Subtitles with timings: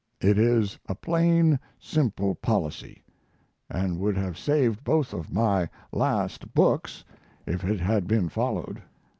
[0.19, 3.03] It is a plain, simple policy,
[3.69, 7.05] and would have saved both of my last books
[7.45, 8.81] if it had been followed.